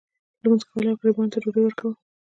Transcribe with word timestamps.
لمونځ 0.43 0.61
کول 0.69 0.85
او 0.89 0.97
غریبانو 0.99 1.31
ته 1.33 1.37
ډوډۍ 1.43 1.61
ورکول. 1.63 1.93